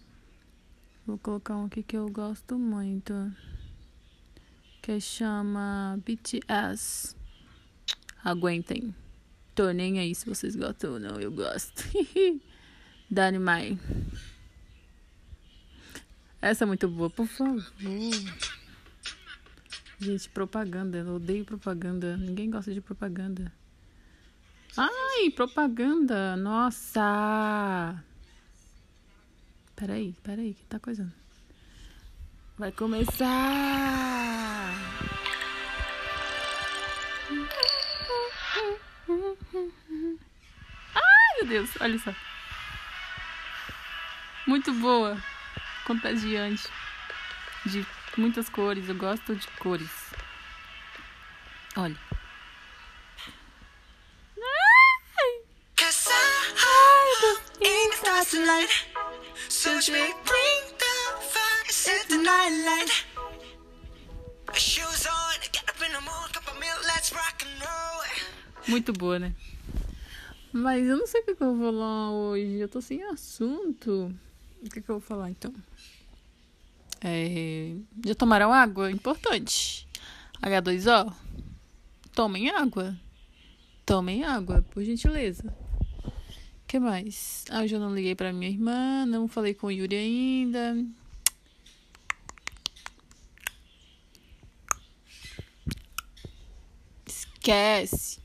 Vou 1.07 1.17
colocar 1.17 1.55
um 1.55 1.65
aqui 1.65 1.81
que 1.81 1.95
eu 1.95 2.09
gosto 2.09 2.59
muito, 2.59 3.13
que 4.81 4.99
chama 4.99 5.97
BTS. 6.05 7.15
Aguentem. 8.25 8.95
Tô 9.53 9.69
nem 9.71 9.99
aí 9.99 10.15
se 10.15 10.25
vocês 10.25 10.55
gostam 10.55 10.93
ou 10.93 10.99
não, 10.99 11.21
eu 11.21 11.31
gosto. 11.31 11.83
Dynamite. 13.07 13.79
Essa 16.41 16.63
é 16.63 16.67
muito 16.67 16.87
boa, 16.87 17.07
por 17.07 17.27
favor. 17.27 17.63
Gente, 19.99 20.29
propaganda. 20.29 20.97
Eu 20.97 21.15
odeio 21.15 21.45
propaganda. 21.45 22.17
Ninguém 22.17 22.49
gosta 22.49 22.73
de 22.73 22.81
propaganda. 22.81 23.53
Ai, 24.75 25.29
propaganda. 25.29 26.35
Nossa. 26.35 28.03
Peraí, 29.75 30.15
peraí, 30.23 30.55
que 30.55 30.65
tá 30.65 30.79
coisando. 30.79 31.13
Vai 32.57 32.71
começar. 32.71 34.14
Meu 41.45 41.61
Deus, 41.61 41.69
olha 41.79 41.99
só. 41.99 42.13
Muito 44.47 44.73
boa. 44.73 45.17
Contagiante. 45.85 46.67
De 47.65 47.85
muitas 48.17 48.49
cores. 48.49 48.89
Eu 48.89 48.95
gosto 48.95 49.35
de 49.35 49.47
cores. 49.59 49.89
Olha. 51.75 51.95
Muito 68.67 68.91
boa, 68.91 69.19
né? 69.19 69.33
Mas 70.55 70.87
eu 70.87 70.95
não 70.95 71.05
sei 71.05 71.19
o 71.19 71.25
que, 71.25 71.31
eu 71.31 71.53
vou 71.53 71.73
falar 71.73 72.11
hoje. 72.11 72.59
Eu 72.59 72.69
tô 72.69 72.79
sem 72.79 73.03
assunto. 73.03 74.09
O 74.63 74.69
que, 74.69 74.81
que 74.81 74.89
eu 74.89 74.99
vou 74.99 75.01
falar 75.01 75.29
então? 75.29 75.53
É... 77.03 77.75
Já 78.05 78.15
tomaram 78.15 78.53
água? 78.53 78.89
Importante. 78.89 79.85
H2O? 80.41 81.13
Tomem 82.13 82.49
água. 82.51 82.97
Tomem 83.85 84.23
água, 84.23 84.63
por 84.71 84.81
gentileza. 84.81 85.53
O 86.05 86.65
que 86.65 86.79
mais? 86.79 87.43
Ah, 87.49 87.65
eu 87.65 87.67
já 87.67 87.77
não 87.77 87.93
liguei 87.93 88.15
pra 88.15 88.31
minha 88.31 88.49
irmã, 88.49 89.05
não 89.05 89.27
falei 89.27 89.53
com 89.53 89.67
o 89.67 89.71
Yuri 89.71 89.97
ainda. 89.97 90.77
Esquece. 97.05 98.24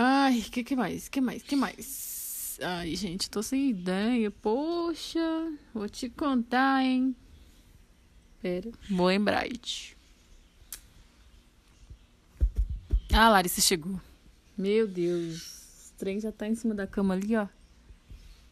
Ai, 0.00 0.42
que 0.42 0.62
que 0.62 0.76
mais? 0.76 1.08
Que 1.08 1.20
mais? 1.20 1.42
Que 1.42 1.56
mais? 1.56 2.56
Ai, 2.62 2.94
gente, 2.94 3.28
tô 3.28 3.42
sem 3.42 3.70
ideia. 3.70 4.30
Poxa, 4.30 5.18
vou 5.74 5.88
te 5.88 6.08
contar, 6.08 6.84
hein? 6.84 7.16
Pera, 8.40 8.70
Moembrite. 8.88 9.96
Ah, 13.12 13.26
a 13.26 13.28
Larissa 13.30 13.60
chegou. 13.60 14.00
Meu 14.56 14.86
Deus. 14.86 15.90
O 15.90 15.98
trem 15.98 16.20
já 16.20 16.30
tá 16.30 16.46
em 16.46 16.54
cima 16.54 16.76
da 16.76 16.86
cama 16.86 17.14
ali, 17.14 17.34
ó. 17.34 17.48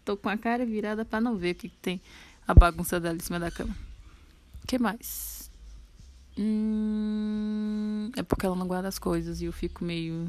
Tô 0.04 0.16
com 0.16 0.28
a 0.28 0.37
cara 0.37 0.66
virada 0.66 1.04
pra 1.04 1.20
não 1.20 1.37
ver 1.37 1.52
o 1.52 1.54
que, 1.54 1.68
que 1.68 1.76
tem 1.76 2.00
a 2.44 2.54
bagunça 2.54 2.98
dela 2.98 3.14
em 3.14 3.20
cima 3.20 3.38
da 3.38 3.52
cama. 3.52 3.76
Que 4.66 4.80
mais? 4.80 5.48
Hum, 6.37 8.11
é 8.16 8.24
porque 8.24 8.46
ela 8.46 8.56
não 8.56 8.66
guarda 8.66 8.88
as 8.88 8.98
coisas 8.98 9.40
e 9.40 9.44
eu 9.44 9.52
fico 9.52 9.85
meio 9.85 10.28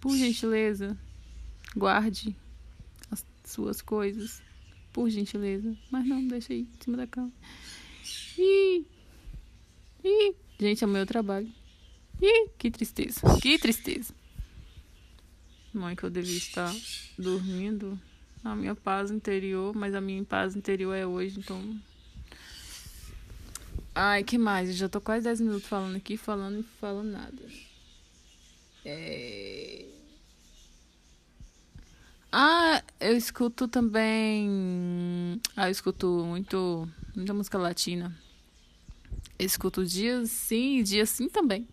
por 0.00 0.16
gentileza, 0.16 0.96
guarde 1.76 2.34
as 3.10 3.24
suas 3.44 3.82
coisas. 3.82 4.42
Por 4.92 5.08
gentileza. 5.08 5.76
Mas 5.90 6.06
não, 6.06 6.26
deixa 6.26 6.52
aí 6.52 6.62
em 6.62 6.82
cima 6.82 6.96
da 6.96 7.06
cama. 7.06 7.30
Ih! 8.36 8.84
Ih! 10.02 10.34
Gente, 10.58 10.82
é 10.82 10.86
o 10.86 10.90
meu 10.90 11.06
trabalho. 11.06 11.50
Ih, 12.20 12.48
que 12.58 12.70
tristeza. 12.70 13.20
Que 13.40 13.58
tristeza. 13.58 14.12
Mãe, 15.72 15.94
que 15.94 16.02
eu 16.02 16.10
devia 16.10 16.36
estar 16.36 16.74
dormindo. 17.16 17.98
A 18.42 18.56
minha 18.56 18.74
paz 18.74 19.10
interior, 19.10 19.74
mas 19.76 19.94
a 19.94 20.00
minha 20.00 20.24
paz 20.24 20.56
interior 20.56 20.94
é 20.94 21.06
hoje, 21.06 21.38
então. 21.38 21.78
Ai, 23.94 24.24
que 24.24 24.38
mais? 24.38 24.70
Eu 24.70 24.74
já 24.74 24.88
tô 24.88 25.00
quase 25.00 25.24
10 25.24 25.40
minutos 25.42 25.68
falando 25.68 25.96
aqui, 25.96 26.16
falando 26.16 26.60
e 26.60 26.62
falando 26.80 27.12
nada. 27.12 27.69
É... 28.84 29.86
Ah, 32.32 32.82
eu 33.00 33.16
escuto 33.16 33.66
também. 33.66 35.40
Ah, 35.56 35.68
eu 35.68 35.72
escuto 35.72 36.24
muito, 36.24 36.88
muita 37.14 37.34
música 37.34 37.58
latina. 37.58 38.16
Eu 39.38 39.46
escuto 39.46 39.84
dias 39.84 40.30
sim 40.30 40.78
e 40.78 40.82
dias 40.82 41.08
sim 41.10 41.28
também. 41.28 41.68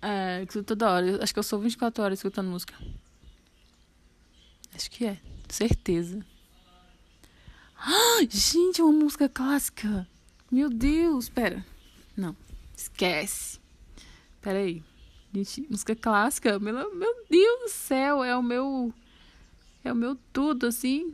É, 0.00 0.40
eu 0.40 0.44
escuto 0.44 0.64
toda 0.64 0.90
hora. 0.90 1.22
acho 1.22 1.32
que 1.32 1.38
eu 1.38 1.42
sou 1.42 1.58
24 1.58 2.04
horas 2.04 2.18
escutando 2.18 2.50
música. 2.50 2.74
Acho 4.74 4.90
que 4.90 5.06
é, 5.06 5.18
certeza. 5.48 6.24
Ah, 7.76 8.20
gente, 8.28 8.80
é 8.80 8.84
uma 8.84 8.92
música 8.92 9.28
clássica. 9.28 10.06
Meu 10.50 10.70
Deus, 10.70 11.28
pera. 11.28 11.64
Não, 12.16 12.36
esquece. 12.76 13.58
Peraí. 14.40 14.82
Gente, 15.34 15.66
música 15.68 15.96
clássica, 15.96 16.60
meu, 16.60 16.94
meu 16.94 17.26
Deus 17.28 17.60
do 17.62 17.68
céu, 17.68 18.22
é 18.22 18.36
o 18.36 18.42
meu. 18.42 18.94
É 19.82 19.92
o 19.92 19.96
meu 19.96 20.16
tudo, 20.32 20.66
assim. 20.66 21.12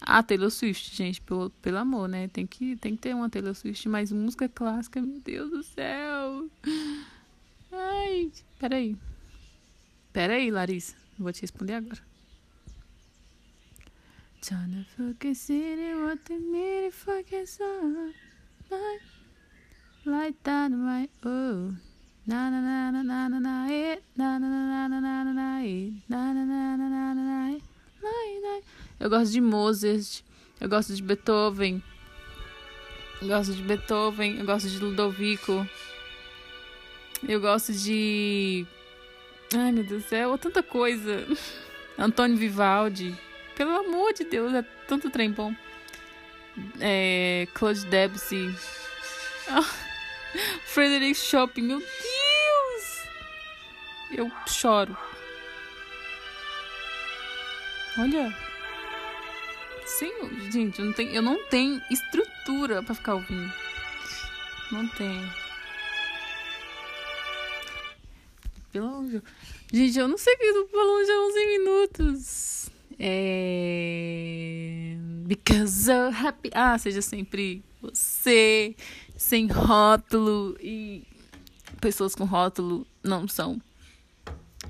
Ah, 0.00 0.22
Taylor 0.22 0.50
Swift, 0.50 0.96
gente, 0.96 1.20
pelo, 1.20 1.50
pelo 1.50 1.76
amor, 1.76 2.08
né? 2.08 2.28
Tem 2.28 2.46
que, 2.46 2.76
tem 2.76 2.96
que 2.96 3.02
ter 3.02 3.14
uma 3.14 3.28
Taylor 3.28 3.54
Swift, 3.54 3.86
mas 3.90 4.10
música 4.10 4.48
clássica, 4.48 5.02
meu 5.02 5.20
Deus 5.20 5.50
do 5.50 5.62
céu. 5.62 6.48
Ai, 7.70 8.32
peraí. 8.58 8.96
Peraí, 10.10 10.50
Larissa. 10.50 10.96
Vou 11.18 11.30
te 11.30 11.42
responder 11.42 11.74
agora. 11.74 12.00
Trying 14.40 14.86
to 14.96 15.34
city, 15.34 15.94
what 15.94 16.24
the 16.24 16.38
minute 16.38 16.94
focus 16.94 17.60
on. 17.60 18.14
Like, 18.70 19.02
like 20.06 20.42
dynamite, 20.42 21.10
oh. 21.26 21.74
Eu 28.98 29.08
gosto 29.08 29.32
de 29.32 29.40
Mozart, 29.40 30.22
eu 30.60 30.68
gosto 30.68 30.94
de 30.94 31.02
Beethoven, 31.02 31.82
eu 33.22 33.28
gosto 33.28 33.54
de 33.54 33.62
Beethoven, 33.62 34.38
eu 34.38 34.44
gosto 34.44 34.68
de 34.68 34.78
Ludovico, 34.78 35.66
eu 37.26 37.40
gosto 37.40 37.72
de. 37.72 38.66
Ai 39.54 39.72
meu 39.72 39.84
Deus 39.84 40.02
do 40.02 40.08
céu, 40.08 40.36
tanta 40.38 40.62
coisa. 40.62 41.26
Antônio 41.98 42.36
Vivaldi, 42.36 43.14
pelo 43.56 43.70
amor 43.70 44.12
de 44.12 44.24
Deus, 44.24 44.54
é 44.54 44.62
tanto 44.86 45.10
trem 45.10 45.30
bom. 45.30 45.54
É, 46.78 47.46
Claude 47.54 47.84
Debussy. 47.86 48.54
Oh, 49.50 49.64
Frederick 50.66 51.14
Chopin, 51.14 51.62
meu 51.62 51.78
Deus! 51.78 52.09
Eu 54.12 54.30
choro. 54.46 54.96
Olha. 57.98 58.36
Sim, 59.86 60.12
gente, 60.50 60.78
eu 60.78 60.86
não 60.86 60.92
tenho, 60.92 61.10
eu 61.10 61.22
não 61.22 61.44
tenho 61.48 61.82
estrutura 61.90 62.82
para 62.82 62.94
ficar 62.94 63.14
ouvindo. 63.14 63.52
Não 64.70 64.86
tenho. 64.88 65.30
Pelo 68.72 68.86
amor 68.86 69.22
Gente, 69.72 69.98
eu 69.98 70.08
não 70.08 70.16
sei 70.18 70.36
que 70.36 70.44
eu 70.44 70.54
tô 70.54 70.68
falando 70.68 71.06
já 71.06 71.12
há 71.12 71.26
11 71.26 71.46
minutos. 71.58 72.70
É. 72.98 74.94
Because 75.26 75.90
I'm 75.90 76.12
happy. 76.14 76.50
Ah, 76.52 76.76
seja 76.78 77.02
sempre 77.02 77.62
você, 77.80 78.74
sem 79.16 79.46
rótulo. 79.46 80.56
E 80.60 81.02
pessoas 81.80 82.14
com 82.14 82.24
rótulo 82.24 82.86
não 83.02 83.26
são. 83.26 83.60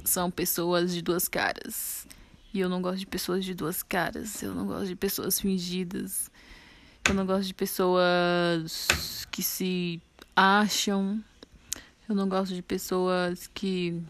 São 0.04 0.30
pessoas 0.30 0.92
de 0.92 1.02
duas 1.02 1.28
caras. 1.28 2.06
E 2.52 2.60
eu 2.60 2.68
não 2.68 2.82
gosto 2.82 2.98
de 2.98 3.06
pessoas 3.06 3.44
de 3.44 3.54
duas 3.54 3.82
caras. 3.82 4.42
Eu 4.42 4.54
não 4.54 4.66
gosto 4.66 4.86
de 4.86 4.96
pessoas 4.96 5.40
fingidas. 5.40 6.30
Eu 7.08 7.14
não 7.14 7.24
gosto 7.24 7.46
de 7.46 7.54
pessoas 7.54 9.26
que 9.30 9.42
se 9.42 10.00
acham. 10.34 11.22
Eu 12.08 12.14
não 12.14 12.28
gosto 12.28 12.54
de 12.54 12.62
pessoas 12.62 13.46
que 13.46 14.02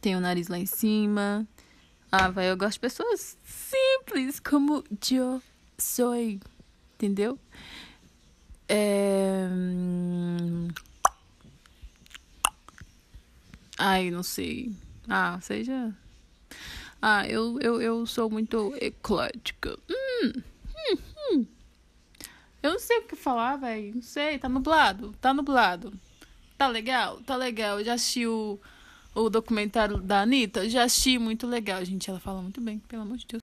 têm 0.00 0.16
o 0.16 0.20
nariz 0.20 0.48
lá 0.48 0.58
em 0.58 0.66
cima. 0.66 1.46
Ah, 2.10 2.30
vai, 2.30 2.50
eu 2.50 2.56
gosto 2.56 2.74
de 2.74 2.80
pessoas 2.80 3.36
simples, 3.44 4.40
como 4.40 4.84
eu 5.10 5.42
sou. 5.78 6.14
Entendeu? 6.94 7.38
É... 8.68 9.46
Ai, 13.78 14.10
não 14.10 14.22
sei. 14.22 14.72
Ah, 15.08 15.38
seja 15.40 15.94
ah, 17.00 17.26
eu, 17.28 17.58
eu, 17.60 17.80
eu 17.80 18.06
sou 18.06 18.30
muito 18.30 18.74
eclética. 18.80 19.78
Hum, 19.88 20.32
hum, 20.74 20.98
hum. 21.30 21.46
Eu 22.62 22.72
não 22.72 22.78
sei 22.78 22.98
o 22.98 23.02
que 23.02 23.14
falar, 23.14 23.56
velho. 23.56 23.94
Não 23.94 24.02
sei, 24.02 24.38
tá 24.38 24.48
nublado. 24.48 25.14
Tá 25.20 25.32
nublado. 25.32 25.92
Tá 26.58 26.66
legal? 26.66 27.20
Tá 27.20 27.36
legal. 27.36 27.78
Eu 27.78 27.84
já 27.84 27.94
assisti 27.94 28.26
o, 28.26 28.58
o 29.14 29.28
documentário 29.28 29.98
da 29.98 30.22
Anitta. 30.22 30.68
Já 30.68 30.84
assisti, 30.84 31.18
muito 31.18 31.46
legal, 31.46 31.84
gente. 31.84 32.10
Ela 32.10 32.18
fala 32.18 32.42
muito 32.42 32.60
bem, 32.60 32.78
pelo 32.80 33.02
amor 33.02 33.18
de 33.18 33.26
Deus. 33.26 33.42